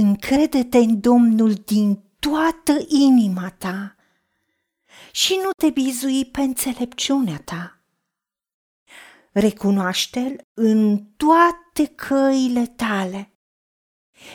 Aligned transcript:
Încrede-te 0.00 0.78
în 0.78 1.00
Domnul 1.00 1.54
din 1.54 2.02
toată 2.18 2.84
inima 2.88 3.50
ta 3.50 3.96
și 5.12 5.38
nu 5.42 5.50
te 5.56 5.70
bizui 5.70 6.24
pe 6.24 6.40
înțelepciunea 6.40 7.40
ta. 7.44 7.80
Recunoaște-l 9.32 10.40
în 10.54 11.04
toate 11.16 11.94
căile 11.94 12.66
tale 12.66 13.32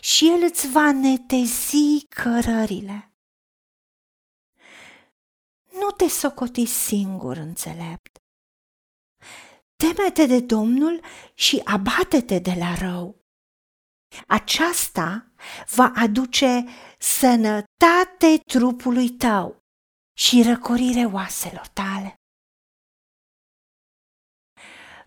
și 0.00 0.28
el 0.28 0.42
îți 0.42 0.70
va 0.70 0.92
netezi 0.92 2.06
cărările. 2.08 3.12
Nu 5.72 5.90
te 5.96 6.08
socoti 6.08 6.66
singur 6.66 7.36
înțelept. 7.36 8.18
Temete 9.76 10.26
de 10.26 10.40
Domnul 10.40 11.00
și 11.34 11.60
abate-te 11.64 12.38
de 12.38 12.54
la 12.58 12.74
rău. 12.74 13.17
Aceasta 14.26 15.32
va 15.74 15.92
aduce 15.94 16.64
sănătate 16.98 18.38
trupului 18.46 19.10
tău 19.10 19.62
și 20.16 20.42
răcorire 20.42 21.04
oaselor 21.04 21.66
tale. 21.66 22.14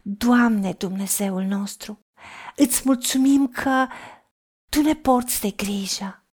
Doamne 0.02 0.74
Dumnezeul 0.74 1.44
nostru, 1.44 2.00
îți 2.56 2.82
mulțumim 2.86 3.48
că 3.48 3.88
Tu 4.70 4.82
ne 4.82 4.96
porți 4.96 5.42
de 5.42 5.52
grijă. 5.52 6.26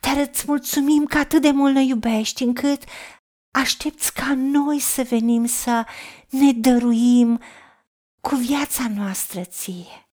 Dar 0.00 0.16
îți 0.16 0.44
mulțumim 0.46 1.04
că 1.04 1.18
atât 1.18 1.42
de 1.42 1.50
mult 1.50 1.74
ne 1.74 1.82
iubești 1.82 2.42
încât 2.42 2.84
aștepți 3.54 4.12
ca 4.12 4.34
noi 4.34 4.78
să 4.78 5.02
venim 5.02 5.46
să 5.46 5.86
ne 6.28 6.52
dăruim 6.52 7.40
cu 8.20 8.34
viața 8.34 8.88
noastră 8.88 9.44
ție 9.44 10.09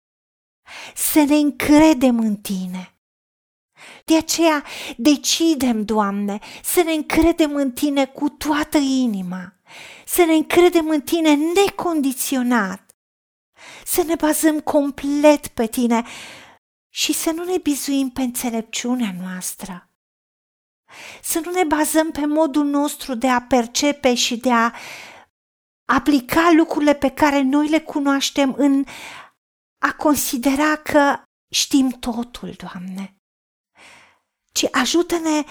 să 0.96 1.24
ne 1.24 1.36
încredem 1.36 2.20
în 2.20 2.36
Tine. 2.36 2.98
De 4.06 4.18
aceea 4.18 4.64
decidem, 4.98 5.86
Doamne, 5.86 6.40
să 6.64 6.82
ne 6.82 6.92
încredem 6.92 7.56
în 7.56 7.72
Tine 7.72 8.06
cu 8.06 8.30
toată 8.30 8.78
inima, 8.78 9.54
să 10.06 10.24
ne 10.24 10.34
încredem 10.34 10.90
în 10.90 11.02
Tine 11.02 11.36
necondiționat, 11.36 12.96
să 13.86 14.04
ne 14.04 14.16
bazăm 14.16 14.60
complet 14.60 15.48
pe 15.48 15.68
Tine 15.68 16.04
și 16.90 17.14
să 17.14 17.32
nu 17.32 17.44
ne 17.44 17.58
bizuim 17.58 18.10
pe 18.10 18.22
înțelepciunea 18.22 19.16
noastră. 19.22 19.90
Să 21.22 21.42
nu 21.46 21.52
ne 21.52 21.64
bazăm 21.64 22.12
pe 22.12 22.26
modul 22.26 22.66
nostru 22.66 23.16
de 23.16 23.28
a 23.28 23.42
percepe 23.42 24.14
și 24.14 24.38
de 24.38 24.52
a 24.52 24.72
aplica 25.86 26.52
lucrurile 26.56 26.94
pe 26.94 27.10
care 27.10 27.42
noi 27.42 27.68
le 27.68 27.80
cunoaștem 27.80 28.54
în 28.58 28.86
a 29.86 29.94
considera 29.94 30.76
că 30.76 31.24
știm 31.50 31.90
totul, 31.90 32.52
Doamne, 32.52 33.16
ci 34.52 34.66
ajută-ne 34.72 35.44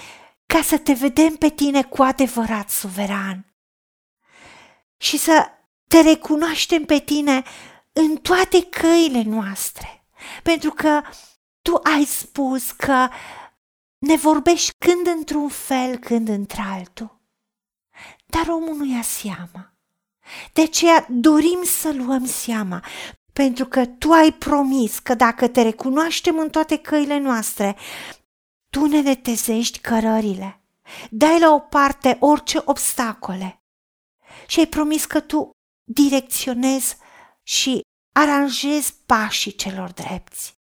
ca 0.47 0.63
să 0.63 0.79
te 0.79 0.93
vedem 0.93 1.35
pe 1.35 1.51
tine 1.51 1.85
cu 1.85 2.03
adevărat 2.03 2.71
suveran 2.71 3.55
și 4.97 5.17
să 5.17 5.49
te 5.89 6.01
recunoaștem 6.01 6.85
pe 6.85 6.99
tine 6.99 7.43
în 7.93 8.17
toate 8.17 8.63
căile 8.63 9.23
noastre, 9.23 10.07
pentru 10.43 10.71
că 10.71 11.03
tu 11.63 11.81
ai 11.83 12.05
spus 12.05 12.71
că 12.71 13.09
ne 13.99 14.17
vorbești 14.17 14.73
când 14.79 15.07
într-un 15.07 15.49
fel, 15.49 15.99
când 15.99 16.29
într-altul. 16.29 17.21
Dar 18.27 18.49
omul 18.49 18.77
nu 18.77 18.95
ia 18.95 19.03
seama. 19.03 19.75
De 20.53 20.63
aceea 20.63 21.07
dorim 21.09 21.63
să 21.63 21.93
luăm 21.93 22.27
seama 22.27 22.85
pentru 23.33 23.67
că 23.67 23.87
tu 23.87 24.13
ai 24.13 24.33
promis 24.33 24.99
că 24.99 25.15
dacă 25.15 25.49
te 25.49 25.63
recunoaștem 25.63 26.39
în 26.39 26.51
toate 26.51 26.79
căile 26.79 27.19
noastre, 27.19 27.77
tu 28.71 28.87
ne 28.87 29.01
netezești 29.01 29.79
cărările, 29.79 30.61
dai 31.11 31.41
la 31.41 31.55
o 31.55 31.59
parte 31.59 32.17
orice 32.21 32.63
obstacole. 32.65 33.63
Și 34.47 34.59
ai 34.59 34.67
promis 34.67 35.05
că 35.05 35.21
tu 35.21 35.51
direcționezi 35.85 36.97
și 37.43 37.81
aranjezi 38.13 38.95
pașii 39.07 39.55
celor 39.55 39.93
drepți. 39.93 40.61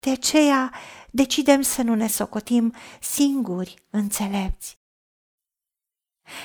De 0.00 0.10
aceea 0.10 0.72
decidem 1.10 1.62
să 1.62 1.82
nu 1.82 1.94
ne 1.94 2.06
socotim 2.06 2.74
singuri 3.00 3.74
înțelepți, 3.90 4.78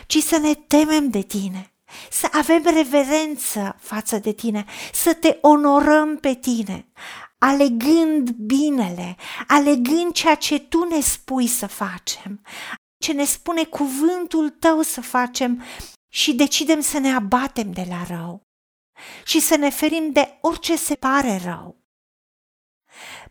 ci 0.07 0.17
să 0.17 0.37
ne 0.37 0.53
temem 0.53 1.09
de 1.09 1.21
tine 1.21 1.72
să 2.11 2.27
avem 2.31 2.63
reverență 2.63 3.75
față 3.79 4.17
de 4.17 4.31
tine, 4.31 4.65
să 4.93 5.13
te 5.13 5.37
onorăm 5.41 6.17
pe 6.17 6.33
tine, 6.33 6.87
alegând 7.37 8.29
binele, 8.29 9.15
alegând 9.47 10.13
ceea 10.13 10.35
ce 10.35 10.59
tu 10.59 10.83
ne 10.83 10.99
spui 10.99 11.47
să 11.47 11.67
facem, 11.67 12.41
ce 12.97 13.11
ne 13.11 13.25
spune 13.25 13.63
cuvântul 13.63 14.49
tău 14.49 14.81
să 14.81 15.01
facem 15.01 15.63
și 16.13 16.33
decidem 16.33 16.79
să 16.81 16.99
ne 16.99 17.13
abatem 17.13 17.71
de 17.71 17.85
la 17.89 18.03
rău 18.15 18.41
și 19.25 19.39
să 19.39 19.55
ne 19.55 19.69
ferim 19.69 20.11
de 20.11 20.37
orice 20.41 20.75
se 20.75 20.95
pare 20.95 21.41
rău. 21.43 21.83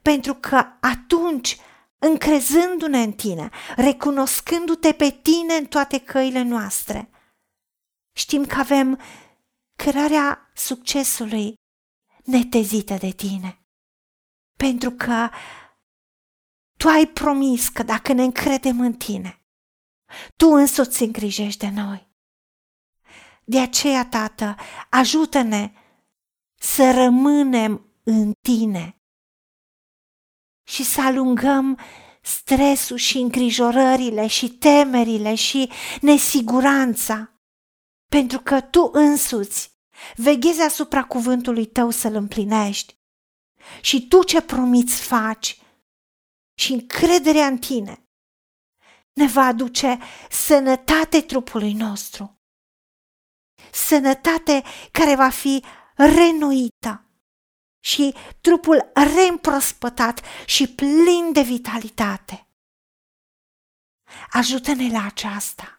Pentru 0.03 0.35
că 0.35 0.67
atunci, 0.81 1.57
încrezându-ne 1.99 3.03
în 3.03 3.13
tine, 3.13 3.51
recunoscându-te 3.77 4.93
pe 4.93 5.11
tine 5.11 5.55
în 5.55 5.67
toate 5.67 5.99
căile 5.99 6.43
noastre, 6.43 7.11
Știm 8.13 8.47
că 8.47 8.59
avem 8.59 9.01
cărarea 9.85 10.51
succesului 10.55 11.55
netezită 12.25 12.95
de 12.95 13.11
tine. 13.11 13.67
Pentru 14.59 14.91
că 14.91 15.29
tu 16.79 16.89
ai 16.89 17.07
promis 17.07 17.69
că 17.69 17.83
dacă 17.83 18.13
ne 18.13 18.23
încredem 18.23 18.81
în 18.81 18.93
tine, 18.93 19.43
tu 20.37 20.47
însuți 20.49 21.03
îngrijești 21.03 21.59
de 21.59 21.69
noi. 21.69 22.11
De 23.45 23.61
aceea, 23.61 24.07
Tată, 24.07 24.57
ajută-ne 24.91 25.73
să 26.55 26.91
rămânem 26.95 27.87
în 28.03 28.33
tine 28.49 28.97
și 30.63 30.85
să 30.85 31.01
alungăm 31.01 31.79
stresul 32.23 32.97
și 32.97 33.19
îngrijorările 33.19 34.27
și 34.27 34.49
temerile 34.49 35.35
și 35.35 35.71
nesiguranța 36.01 37.32
pentru 38.13 38.41
că 38.41 38.61
tu 38.61 38.91
însuți 38.93 39.71
veghezi 40.17 40.61
asupra 40.61 41.05
cuvântului 41.05 41.67
tău 41.67 41.91
să-l 41.91 42.15
împlinești. 42.15 42.97
Și 43.81 44.09
tu 44.09 44.23
ce 44.25 44.43
promiți 44.43 45.03
faci 45.03 45.61
și 46.55 46.73
încrederea 46.73 47.47
în 47.47 47.59
tine 47.59 48.07
ne 49.13 49.27
va 49.27 49.43
aduce 49.43 49.99
sănătate 50.31 51.21
trupului 51.21 51.73
nostru. 51.73 52.41
Sănătate 53.73 54.63
care 54.91 55.15
va 55.15 55.29
fi 55.29 55.65
renoită 55.95 57.07
și 57.81 58.15
trupul 58.41 58.91
reîmprospătat 58.95 60.21
și 60.47 60.75
plin 60.75 61.33
de 61.33 61.43
vitalitate. 61.43 62.47
Ajută-ne 64.31 64.91
la 64.91 65.05
aceasta 65.05 65.72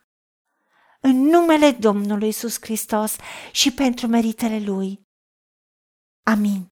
în 1.07 1.15
numele 1.15 1.71
Domnului 1.71 2.27
Isus 2.27 2.57
Hristos 2.59 3.15
și 3.51 3.73
pentru 3.73 4.07
meritele 4.07 4.59
Lui. 4.59 5.01
Amin. 6.25 6.67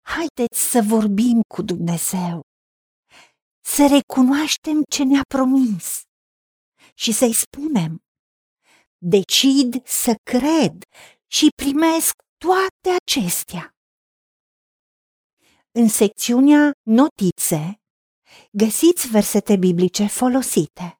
Haideți 0.00 0.70
să 0.70 0.80
vorbim 0.88 1.40
cu 1.54 1.62
Dumnezeu, 1.62 2.40
să 3.64 3.82
recunoaștem 3.96 4.82
ce 4.90 5.04
ne-a 5.04 5.22
promis 5.34 6.00
și 6.94 7.12
să-i 7.12 7.34
spunem, 7.34 7.98
decid 8.98 9.86
să 9.86 10.14
cred 10.30 10.82
și 11.26 11.48
primesc 11.62 12.12
toate 12.36 12.96
acestea. 13.02 13.74
În 15.70 15.88
secțiunea 15.88 16.70
Notițe 16.82 17.80
găsiți 18.52 19.08
versete 19.10 19.56
biblice 19.56 20.06
folosite. 20.06 20.99